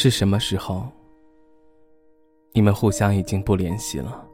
[0.00, 0.86] 是什么时候？
[2.52, 4.24] 你们互相已经不联系了。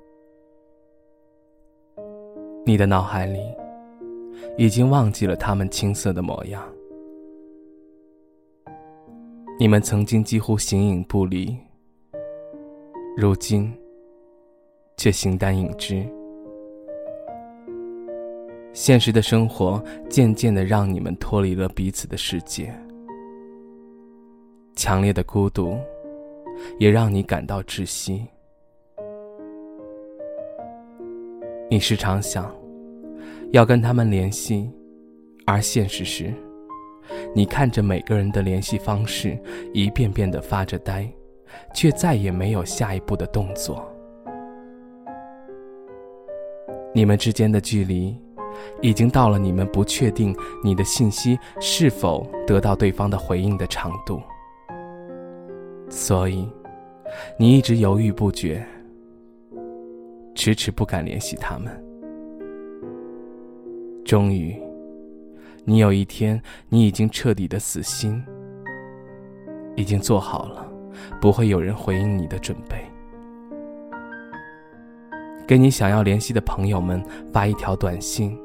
[2.66, 3.40] 你的脑海里
[4.58, 6.62] 已经忘记了他们青涩的模样。
[9.58, 11.56] 你们曾经几乎形影不离，
[13.16, 13.74] 如今
[14.98, 16.06] 却形单影只。
[18.74, 22.70] 现实的生活渐渐的让你们脱离了彼此的世界，
[24.76, 25.78] 强烈的孤独
[26.78, 28.26] 也让你感到窒息。
[31.70, 32.54] 你时常想
[33.52, 34.70] 要跟他们联系，
[35.46, 36.32] 而现实是，
[37.34, 39.38] 你看着每个人的联系方式，
[39.72, 41.08] 一遍遍的发着呆，
[41.74, 43.88] 却再也没有下一步的动作。
[46.94, 48.16] 你们之间的距离。
[48.80, 50.32] 已经到了你们不确定
[50.62, 54.22] 你的信息是否得到对方的回应的长度，
[55.94, 56.44] 所以
[57.38, 58.66] 你一直犹豫不决，
[60.34, 61.72] 迟迟不敢联系他们。
[64.04, 64.60] 终于，
[65.64, 68.20] 你有一天，你已经彻底的死心，
[69.76, 70.68] 已经做好了
[71.20, 72.84] 不会有人回应你的准备，
[75.46, 77.00] 给你想要联系的朋友们
[77.32, 78.36] 发一条短信。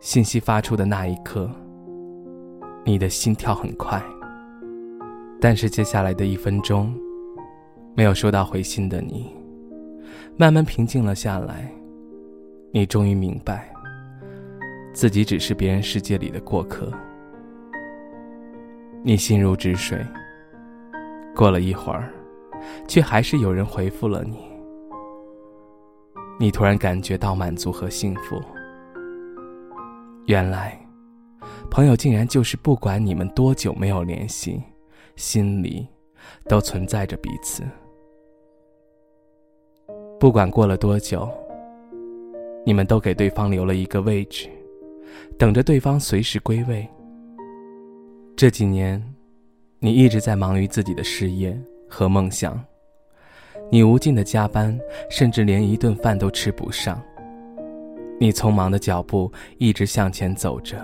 [0.00, 1.50] 信息发出的那一刻，
[2.86, 4.02] 你的心跳很快。
[5.40, 6.94] 但是接下来的一分钟，
[7.94, 9.30] 没有收到回信的你，
[10.36, 11.70] 慢慢平静了下来。
[12.72, 13.72] 你终于明白，
[14.92, 16.92] 自己只是别人世界里的过客。
[19.02, 19.98] 你心如止水。
[21.34, 22.10] 过了一会儿，
[22.88, 24.38] 却还是有人回复了你。
[26.40, 28.40] 你突然感觉到满足和幸福。
[30.26, 30.78] 原来，
[31.70, 34.62] 朋友竟然就是不管你们多久没有联系，
[35.16, 35.86] 心里
[36.48, 37.62] 都存在着彼此。
[40.20, 41.28] 不管过了多久，
[42.64, 44.48] 你们都给对方留了一个位置，
[45.38, 46.88] 等着对方随时归位。
[48.36, 49.02] 这几年，
[49.78, 52.62] 你一直在忙于自己的事业和梦想，
[53.70, 54.78] 你无尽的加班，
[55.10, 57.02] 甚至连一顿饭都吃不上。
[58.18, 60.76] 你匆忙的脚步一直向前走着，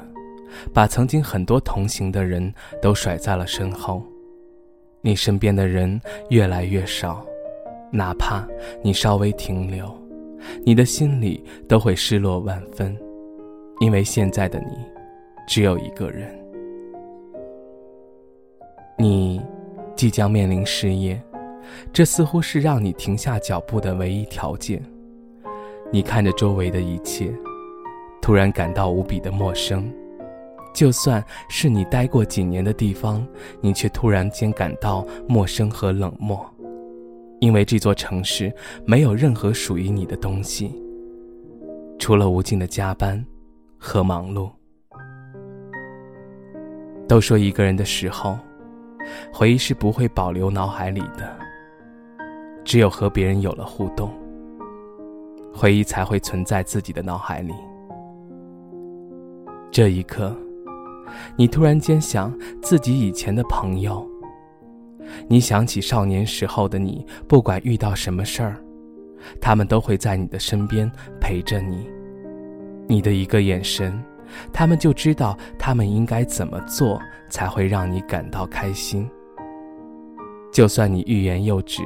[0.75, 4.03] 把曾经很多同行的人都甩在了身后。
[5.05, 7.27] 你身边的人越来越少，
[7.91, 8.47] 哪怕
[8.83, 9.93] 你稍微停留，
[10.65, 12.97] 你的心里都会失落万分，
[13.81, 14.77] 因为现在的你
[15.49, 16.33] 只有一个人。
[18.97, 19.43] 你
[19.97, 21.21] 即将面临失业，
[21.93, 24.81] 这似乎是让你停下脚步的唯一条件。
[25.91, 27.35] 你看着周围的一切，
[28.21, 29.93] 突然感到无比的陌生。
[30.73, 33.27] 就算是你待过几年的地方，
[33.61, 36.45] 你却突然间感到陌生和冷漠，
[37.41, 38.53] 因为这座城市
[38.87, 40.73] 没有任何属于你的东西，
[41.99, 43.25] 除了无尽的加班
[43.79, 44.51] 和忙碌。
[47.07, 48.39] 都说一个人的时候，
[49.33, 51.37] 回忆是不会保留脑海里的，
[52.65, 54.11] 只有和别人有了互动。
[55.55, 57.53] 回忆才会存在自己的脑海里。
[59.71, 60.35] 这一刻，
[61.37, 64.07] 你突然间想自己以前的朋友。
[65.29, 68.57] 你想起少年时候的你，不管遇到什么事儿，
[69.41, 70.91] 他们都会在你的身边
[71.21, 71.91] 陪着你。
[72.89, 74.03] 你的一个眼神，
[74.53, 79.09] 他们就知道他们应该怎么做才会让你感到开心。
[80.53, 81.83] 就算你欲言又止，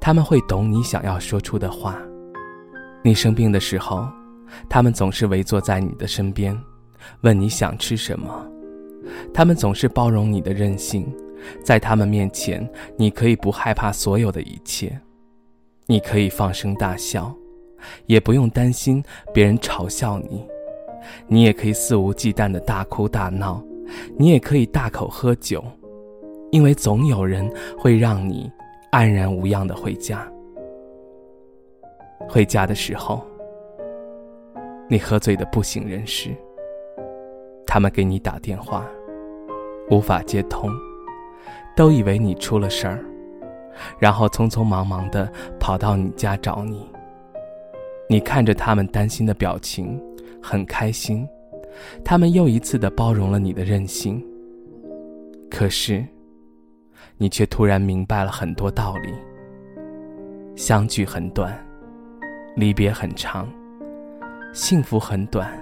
[0.00, 1.96] 他们会懂你想要说出的话。
[3.02, 4.06] 你生病的时候，
[4.68, 6.56] 他们总是围坐在你的身边，
[7.22, 8.46] 问你想吃什么。
[9.32, 11.06] 他们总是包容你的任性，
[11.62, 14.98] 在他们面前，你可以不害怕所有的一切，
[15.86, 17.32] 你可以放声大笑，
[18.06, 20.44] 也不用担心别人嘲笑你。
[21.28, 23.62] 你也可以肆无忌惮的大哭大闹，
[24.16, 25.64] 你也可以大口喝酒，
[26.50, 27.48] 因为总有人
[27.78, 28.50] 会让你
[28.90, 30.28] 安然无恙的回家。
[32.28, 33.24] 回家的时候，
[34.88, 36.34] 你喝醉的不省人事。
[37.76, 38.86] 他们给你打电话，
[39.90, 40.70] 无法接通，
[41.76, 43.04] 都以为你出了事儿，
[43.98, 45.30] 然后匆匆忙忙的
[45.60, 46.90] 跑到你家找你。
[48.08, 50.02] 你看着他们担心的表情，
[50.42, 51.28] 很开心，
[52.02, 54.24] 他们又一次的包容了你的任性。
[55.50, 56.02] 可是，
[57.18, 59.12] 你却突然明白了很多道理。
[60.56, 61.54] 相聚很短。
[62.56, 63.46] 离别很长，
[64.54, 65.52] 幸福很短，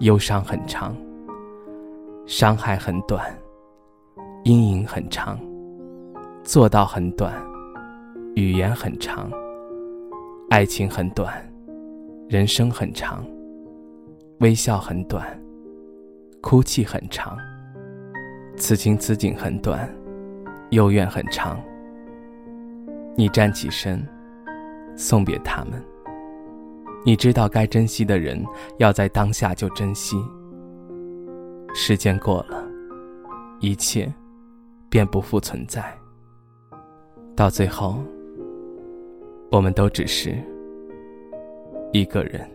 [0.00, 0.96] 忧伤很长，
[2.26, 3.24] 伤害很短，
[4.44, 5.38] 阴影很长。
[6.44, 7.32] 做到很短，
[8.34, 9.30] 语言很长；
[10.50, 11.32] 爱情很短，
[12.28, 13.24] 人生很长；
[14.40, 15.24] 微笑很短，
[16.40, 17.36] 哭泣很长；
[18.56, 19.88] 此情此景很短，
[20.70, 21.60] 幽怨很长。
[23.16, 24.04] 你站起身，
[24.96, 25.82] 送别他们。
[27.04, 28.44] 你知道该珍惜的人，
[28.78, 30.16] 要在当下就珍惜。
[31.74, 32.64] 时间过了，
[33.60, 34.12] 一切
[34.90, 35.82] 便不复存在。
[37.34, 37.98] 到最后，
[39.50, 40.36] 我们都只是
[41.92, 42.48] 一个人。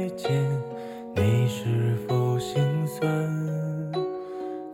[0.00, 0.30] 再见，
[1.14, 3.02] 你是否心酸？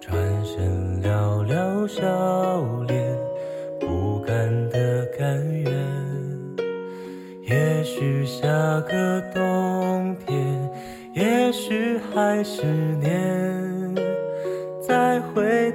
[0.00, 0.14] 转
[0.44, 2.04] 身寥寥笑
[2.86, 3.18] 脸，
[3.80, 4.36] 不甘
[4.70, 5.72] 的甘愿。
[7.42, 8.46] 也许下
[8.82, 10.70] 个冬天，
[11.12, 12.64] 也许还是
[13.00, 13.96] 年，
[14.80, 15.72] 再回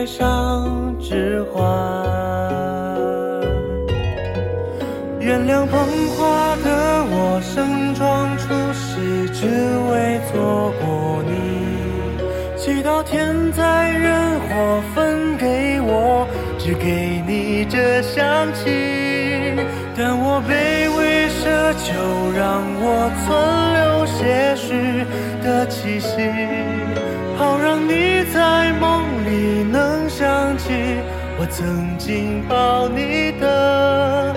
[0.00, 1.62] 还带上指环。
[5.20, 5.78] 原谅捧
[6.16, 9.46] 花的我，盛装出席，只
[9.92, 11.30] 为错过你。
[12.56, 16.26] 祈祷天灾人祸分给我，
[16.58, 18.70] 只给你这香气。
[19.94, 21.92] 但我卑微奢求，
[22.34, 23.28] 让我存
[23.76, 25.04] 留些许
[25.44, 26.08] 的气息，
[27.36, 30.72] 好让你在梦你能想起
[31.38, 34.34] 我曾经抱你的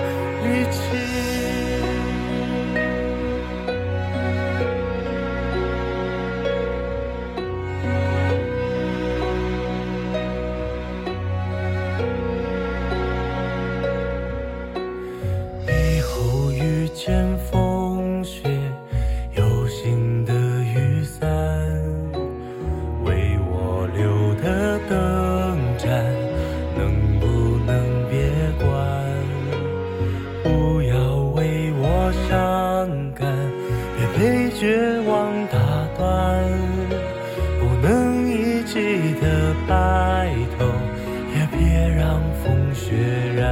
[41.88, 42.94] 让风雪
[43.36, 43.42] 染。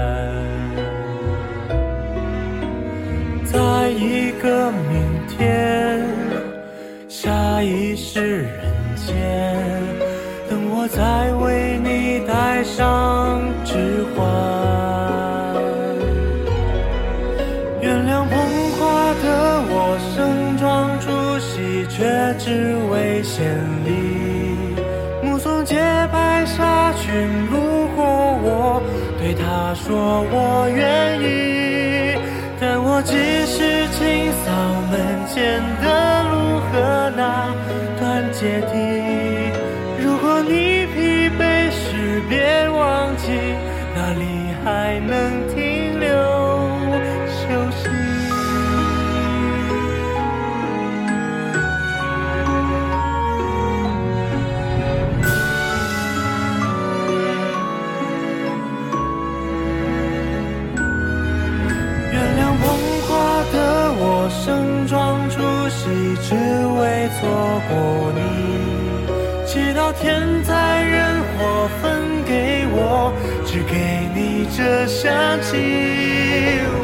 [3.44, 3.58] 在
[3.90, 6.06] 一个明天，
[7.08, 8.50] 下一世人
[8.96, 9.12] 间，
[10.48, 14.24] 等我再为你戴上指环。
[17.82, 18.32] 原谅捧
[18.78, 18.80] 花
[19.22, 19.26] 的
[19.68, 19.74] 我，
[20.14, 20.62] 盛装
[21.00, 22.00] 出席却
[22.38, 22.46] 只
[22.90, 23.44] 为献
[23.84, 23.90] 礼，
[25.22, 25.76] 目送洁
[26.12, 27.10] 白纱裙
[27.50, 27.71] 路过我，对
[29.72, 32.18] 他说我愿意。
[32.60, 33.14] 但我只
[33.46, 34.52] 是清扫
[34.90, 37.48] 门前的路和那
[37.98, 39.21] 段阶梯。
[66.20, 67.20] 只为错
[67.68, 67.72] 过
[68.14, 68.20] 你。
[69.46, 70.52] 祈祷天灾
[70.82, 71.82] 人祸分
[72.24, 73.12] 给我，
[73.44, 73.74] 只给
[74.14, 75.10] 你这香
[75.42, 75.50] 气。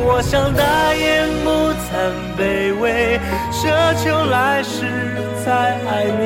[0.05, 1.49] 我想大言不
[1.85, 1.89] 惭
[2.37, 2.41] 卑
[2.81, 3.19] 微，
[3.51, 3.61] 奢
[4.03, 4.77] 求来世
[5.45, 5.47] 再
[5.89, 6.23] 爱你。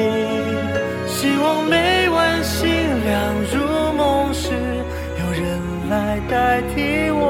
[1.06, 2.66] 希望每晚星
[3.04, 3.12] 亮
[3.52, 3.54] 入
[3.92, 4.00] 梦
[4.34, 4.50] 时，
[5.20, 5.42] 有人
[5.90, 7.21] 来代替我。